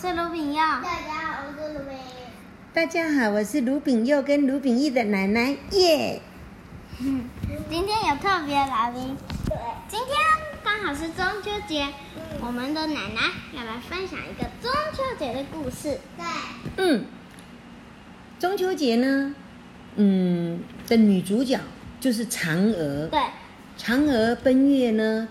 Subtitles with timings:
[0.00, 0.60] 是卢炳佑。
[0.60, 2.00] 大家好，我是卢炳义。
[2.72, 6.22] 大家好，我是卢炳佑跟卢炳义的奶奶耶。
[7.00, 7.24] 嗯，
[7.68, 9.16] 今天有特别来宾。
[9.46, 9.56] 对。
[9.88, 10.16] 今天
[10.62, 13.22] 刚好是中秋节，嗯、我们的奶奶
[13.52, 15.98] 要来分享一个中秋节的故事。
[16.16, 16.24] 对。
[16.76, 17.04] 嗯，
[18.38, 19.34] 中秋节呢，
[19.96, 21.58] 嗯，的女主角
[21.98, 23.08] 就是嫦娥。
[23.08, 23.20] 对。
[23.76, 25.26] 嫦娥奔月呢，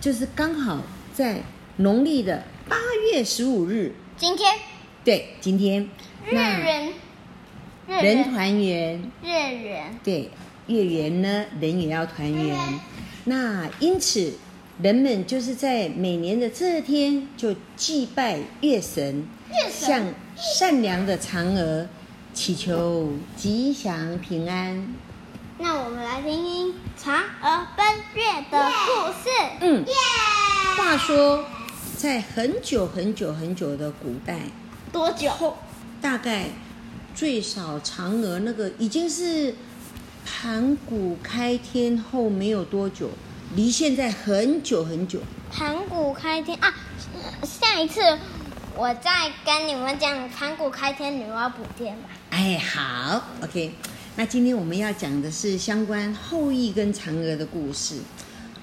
[0.00, 0.80] 就是刚好
[1.12, 1.42] 在
[1.78, 2.76] 农历的八
[3.10, 3.92] 月十五日。
[4.22, 4.54] 今天。
[5.04, 5.82] 对，今天。
[6.24, 6.92] 日圆。
[7.88, 9.10] 人团圆。
[9.20, 9.98] 月圆。
[10.04, 10.30] 对，
[10.68, 12.56] 月圆呢，人也要团圆。
[13.24, 14.34] 那因此，
[14.80, 21.88] 人们就是在每年的这天就祭拜月神，月神向善良的嫦娥
[22.32, 24.94] 祈求吉祥平安。
[25.58, 27.10] 那我们来听听嫦
[27.42, 29.30] 娥奔月的故事。
[29.62, 29.84] 嗯，
[30.78, 31.44] 话说，
[31.96, 34.40] 在很久很久很久的古代，
[34.92, 35.56] 多久？
[36.00, 36.46] 大概
[37.14, 39.54] 最少嫦娥那个已经是
[40.24, 43.10] 盘古开天后没有多久，
[43.54, 45.20] 离现在很久很久。
[45.50, 46.74] 盘古开天啊，
[47.44, 48.00] 下一次
[48.76, 52.08] 我再跟你们讲盘古开天女娲补天吧。
[52.30, 53.74] 哎，好，OK。
[54.16, 57.96] 那今天我们要讲的是相关后羿跟嫦娥的故事。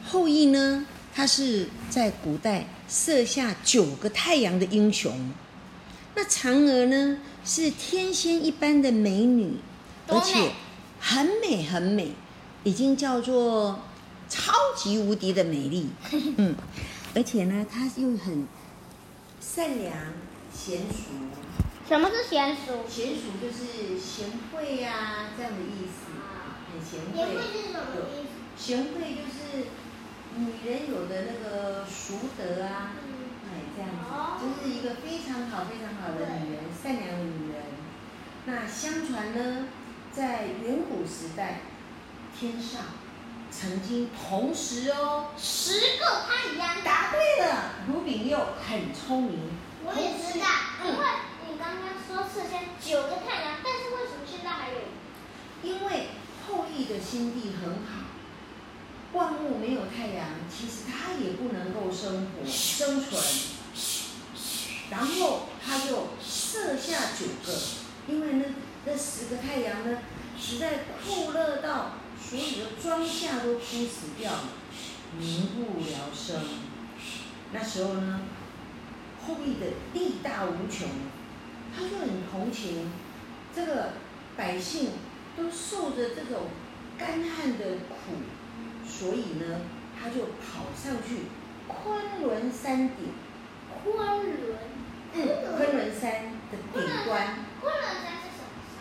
[0.05, 5.31] 后羿呢，他是在古代射下九个太阳的英雄。
[6.15, 9.53] 那嫦娥呢，是天仙一般的美女，
[10.07, 10.51] 而且
[10.99, 12.11] 很美很美，
[12.63, 13.79] 已经叫做
[14.27, 15.89] 超级无敌的美丽。
[16.37, 16.55] 嗯，
[17.15, 18.47] 而且呢，她又很
[19.39, 19.93] 善良
[20.53, 21.09] 娴熟。
[21.87, 22.85] 什么是娴熟？
[22.89, 26.11] 娴熟就是贤惠呀、啊，这样的意思，
[26.69, 27.17] 很贤惠。
[27.17, 28.63] 贤惠是什么意思？
[28.63, 29.65] 贤惠就是
[30.39, 32.95] 女人有的那个淑德啊，
[33.43, 37.61] 哎，这样子，就是一个非常好、非常好的女人，善良的女人。
[38.45, 39.67] 那相传呢，
[40.11, 41.61] 在远古时代，
[42.33, 42.81] 天上
[43.51, 46.81] 曾经同时哦，十个太阳。
[46.83, 49.51] 答对了，卢炳佑很聪明。
[49.83, 50.45] 我也知道，
[50.85, 51.05] 因为
[51.45, 51.59] 你。
[51.59, 54.77] 刚刚说是先九个太阳，但是为什么现在还有？
[55.61, 56.07] 因为
[56.47, 58.08] 后羿的心地很好，
[59.13, 63.21] 万物没有太阳，其实它也不能够生活生存。
[64.91, 67.57] 然后他就射下九个，
[68.07, 68.45] 因为那，
[68.85, 69.99] 那十个太阳呢，
[70.39, 74.49] 实在酷热到所有的庄稼都枯死掉了，
[75.17, 76.41] 民不聊生。
[77.51, 78.21] 那时候呢，
[79.25, 80.87] 后羿的力大无穷。
[81.71, 82.91] 他就很同情
[83.55, 83.93] 这个
[84.35, 84.89] 百姓，
[85.37, 86.47] 都受着这种
[86.97, 88.15] 干旱的苦，
[88.99, 89.61] 所以呢，
[89.97, 91.27] 他就跑上去
[91.69, 93.13] 昆仑山顶。
[93.81, 94.57] 昆仑，
[95.13, 97.45] 嗯，昆仑山的顶端。
[97.61, 98.75] 昆仑山是什么山？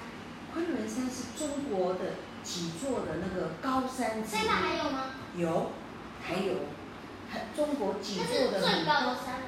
[0.52, 2.00] 昆仑山是中国的
[2.42, 4.40] 几座的那个高山之一。
[4.40, 5.04] 现在还有吗？
[5.36, 5.70] 有，
[6.20, 6.54] 还有，
[7.30, 9.46] 还中国几座的最高的山。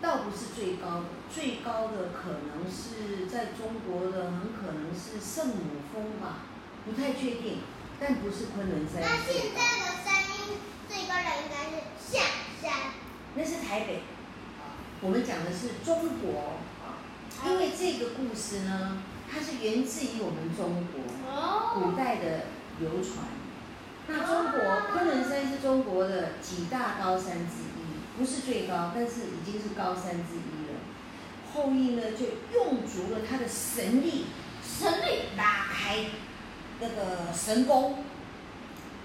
[0.00, 6.42] 倒不是最高的，最高的可能是在中国的，很可能是圣母峰吧，
[6.84, 7.58] 不太确定，
[8.00, 9.00] 但不是昆仑山。
[9.00, 10.58] 那现在的山音
[10.88, 12.22] 最高的应该是象
[12.60, 12.70] 山。
[13.34, 14.02] 那是台北。
[15.00, 16.54] 我们讲的是中国，
[17.46, 21.00] 因为这个故事呢，它是源自于我们中国
[21.74, 22.46] 古代的
[22.78, 23.26] 流传。
[24.06, 24.60] 那中国
[24.92, 27.82] 昆仑山是中国的几大高山之一。
[28.14, 30.78] 不是最高，但是已经是高山之一了。
[31.54, 34.26] 后羿呢，就用足了他的神力，
[34.62, 36.10] 神力拉开
[36.78, 38.04] 那个神弓，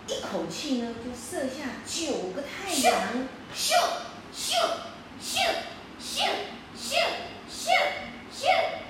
[0.08, 2.94] 一口气呢就射下九个太阳，
[3.56, 3.74] 咻咻
[4.38, 4.54] 咻
[5.20, 5.34] 咻
[6.00, 6.14] 咻
[6.80, 6.94] 咻
[7.50, 7.66] 咻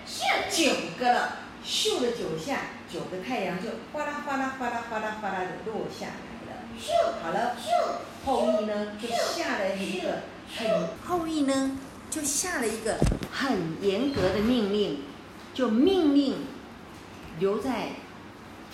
[0.05, 0.19] 咻，
[0.51, 6.67] 九个了，咻了九下，九个太阳就哗啦哗啦哗啦哗啦哗啦的落下来了。
[6.77, 6.91] 咻。
[7.23, 10.23] 好了，咻后羿呢就下了一个
[10.57, 11.79] 很，后羿呢
[12.09, 12.97] 就下了一个
[13.31, 15.03] 很严格的命令，
[15.53, 16.45] 就命令
[17.39, 17.91] 留在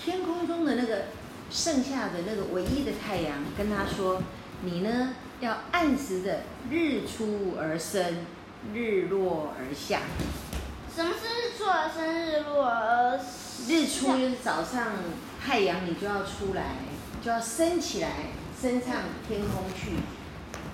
[0.03, 1.03] 天空中的那个
[1.51, 4.23] 剩下的那个唯一的太阳，跟他说
[4.63, 8.25] ：“你呢要按时的日出而生，
[8.73, 9.99] 日落而下。”
[10.95, 13.19] 什么是日出而生，日落而？
[13.67, 14.93] 日出就是早上
[15.43, 16.63] 太阳，你就要出来。
[17.23, 18.09] 就要升起来，
[18.61, 18.95] 升上
[19.27, 19.91] 天空去。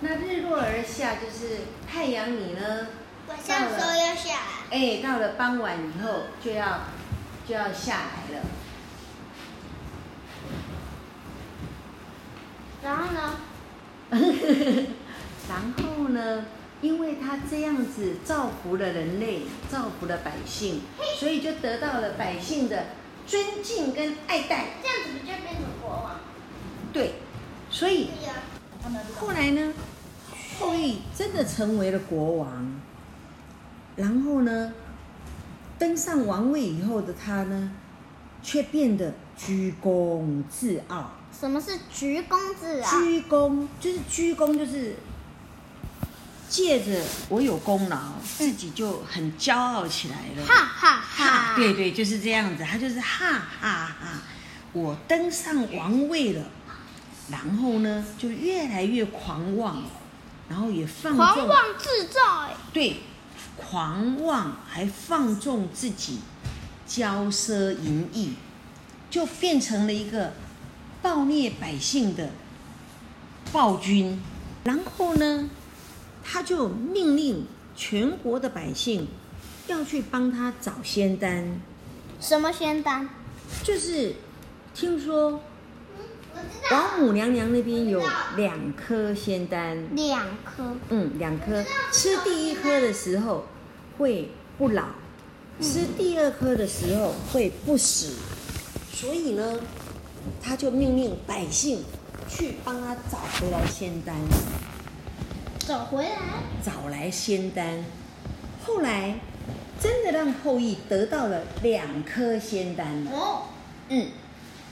[0.01, 2.87] 那日落而下，就是太阳你呢，
[3.27, 4.41] 晚上时候要下来。
[4.71, 6.79] 哎，到了傍晚以后就要
[7.47, 8.45] 就要下来了。
[12.83, 13.35] 然后呢？
[15.49, 16.45] 然后呢？
[16.81, 20.79] 因为他这样子造福了人类，造福了百姓，
[21.19, 22.85] 所以就得到了百姓的
[23.27, 24.67] 尊敬跟爱戴。
[24.81, 26.15] 这样子不就变成国王？
[26.93, 27.15] 对，
[27.69, 28.07] 所以。
[29.19, 29.73] 后来呢，
[30.57, 32.79] 后羿真的成为了国王，
[33.97, 34.71] 然后呢，
[35.77, 37.73] 登上王位以后的他呢，
[38.41, 41.11] 却变得居功自傲。
[41.39, 42.91] 什么是鞠躬自啊？
[42.91, 44.97] 鞠躬就是鞠躬，就是
[46.49, 50.45] 借着我有功劳，自己就很骄傲起来了。
[50.45, 51.55] 哈哈哈！
[51.55, 52.63] 对对，就是这样子。
[52.65, 54.21] 他就是哈哈哈，
[54.73, 56.43] 我登上王位了，
[57.31, 59.81] 然后呢，就越来越狂妄，
[60.49, 62.19] 然后也放纵，狂妄自在。
[62.73, 62.97] 对，
[63.55, 66.19] 狂妄还放纵自己，
[66.85, 68.33] 骄奢淫逸，
[69.09, 70.33] 就变成了一个。
[71.01, 72.29] 暴虐百姓的
[73.53, 74.21] 暴君，
[74.65, 75.49] 然后呢，
[76.23, 79.07] 他就命令全国的百姓
[79.67, 81.61] 要去帮他找仙丹。
[82.19, 83.07] 什么仙丹？
[83.63, 84.15] 就是
[84.75, 85.41] 听说
[86.69, 88.03] 王母娘娘那边有
[88.35, 89.95] 两颗仙丹。
[89.95, 90.75] 两颗。
[90.89, 91.63] 嗯，两颗。
[91.93, 93.45] 吃第一颗的时候
[93.97, 94.87] 会不老，
[95.61, 98.15] 吃第二颗的时候会不死。
[98.91, 99.59] 所以呢。
[100.41, 101.83] 他就命令百姓
[102.27, 104.15] 去帮他找回来仙丹，
[105.59, 106.11] 找回来，
[106.63, 107.83] 找来仙丹。
[108.65, 109.19] 后来
[109.79, 113.05] 真的让后羿得到了两颗仙丹。
[113.11, 113.43] 哦，
[113.89, 114.09] 嗯，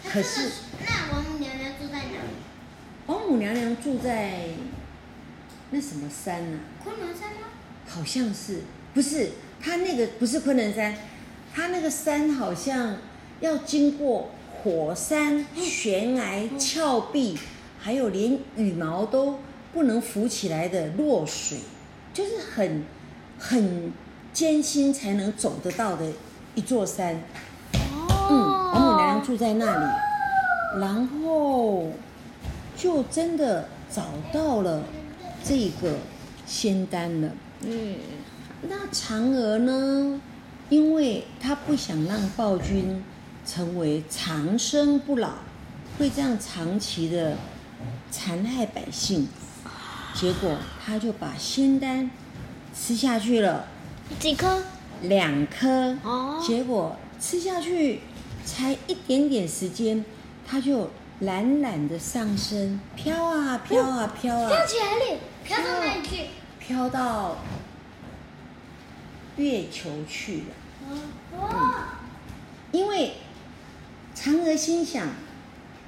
[0.07, 0.51] 可是
[0.85, 2.29] 那王母娘娘住在哪里？
[3.07, 4.41] 王母娘娘住在
[5.71, 6.59] 那什么山呢？
[6.83, 7.47] 昆仑山吗？
[7.88, 8.61] 好像是，
[8.94, 10.95] 不是，他那个不是昆仑山，
[11.53, 12.97] 他那个山好像
[13.39, 14.31] 要经过。
[14.68, 17.38] 火山、悬崖、峭壁，
[17.80, 19.40] 还有连羽毛都
[19.74, 21.60] 不能浮起来的落水，
[22.14, 22.84] 就是很
[23.40, 23.94] 很
[24.34, 26.12] 艰辛才能走得到的
[26.54, 27.16] 一座山。
[27.75, 28.36] 哦，嗯，
[28.74, 31.88] 王母娘娘住在那里，然后
[32.75, 34.04] 就真的找
[34.34, 34.84] 到了
[35.42, 35.96] 这个
[36.46, 37.30] 仙丹了。
[37.62, 37.96] 嗯，
[38.64, 40.19] 那嫦娥呢？
[40.68, 43.02] 因为她不想让暴君。
[43.47, 45.29] 成为长生不老，
[45.97, 47.38] 会这样长期的
[48.11, 49.29] 残害百姓，
[50.13, 52.11] 结果他就把仙丹
[52.75, 53.65] 吃下去了。
[54.19, 54.61] 几颗？
[55.03, 55.97] 两颗。
[56.03, 56.44] 哦。
[56.45, 58.01] 结果吃下去
[58.44, 60.03] 才一点点时间，
[60.45, 60.91] 他就
[61.21, 64.49] 懒懒的上升，飘啊飘啊飘啊。
[64.49, 66.25] 飘起来了，飘到哪里去？
[66.59, 67.38] 飘到
[69.38, 70.91] 月球去了。
[70.91, 71.49] 哦。
[71.53, 71.73] 嗯，
[72.73, 73.13] 因为。
[74.19, 75.10] 嫦娥心想：“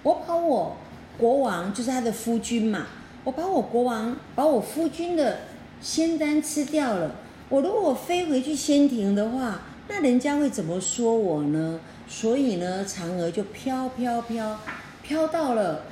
[0.04, 0.78] 我把我
[1.18, 2.86] 国王，就是他的夫君嘛，
[3.24, 5.40] 我把我国王，把我夫君的
[5.82, 7.16] 仙丹吃掉了。
[7.50, 11.80] 我如果飞回去仙庭的话，那人家会怎么说我呢？
[12.08, 14.60] 所以呢，嫦娥就飘飘飘，
[15.02, 15.86] 飘到了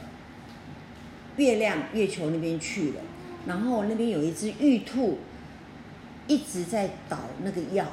[1.38, 3.01] 月亮、月球那边去了。
[3.48, 5.18] 然后那边有一只玉兔，
[6.28, 7.88] 一直在捣那个药，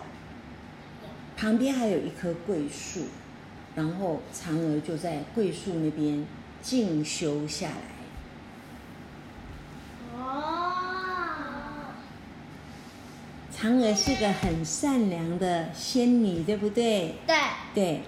[1.34, 3.04] 旁边还有一棵桂树。”
[3.74, 6.24] 然后嫦娥就在桂树那边
[6.62, 7.94] 静修下来。
[10.16, 10.72] 哦，
[13.52, 17.16] 嫦娥是个很善良的仙女，对不对？
[17.26, 17.36] 对。
[17.74, 18.02] 对，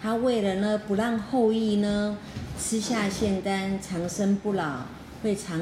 [0.00, 2.16] 她为了呢不让后羿呢
[2.56, 4.82] 吃下仙丹长生不老，
[5.22, 5.60] 会长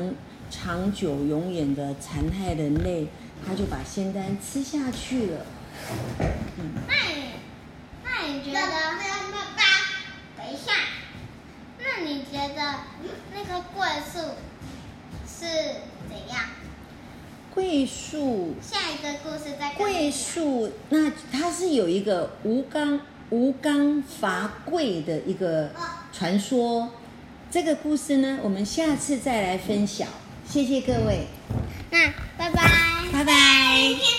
[0.50, 3.08] 长久永远的残害人类，
[3.46, 5.46] 她就把仙丹吃下去了。
[6.58, 6.74] 嗯。
[6.86, 7.22] 那你，
[8.04, 8.60] 那你觉得？
[11.78, 12.80] 那你觉得
[13.34, 14.18] 那个桂树
[15.26, 15.46] 是
[16.08, 16.44] 怎样？
[17.54, 18.54] 桂树。
[18.60, 19.72] 下一个故事再。
[19.74, 23.00] 桂树，那它是有一个吴刚
[23.30, 25.70] 吴刚伐桂的一个
[26.12, 26.90] 传说。
[27.50, 30.08] 这个故事呢，我们下次再来分享。
[30.46, 31.26] 谢谢各位。
[31.90, 32.70] 那拜拜。
[33.12, 34.15] 拜拜。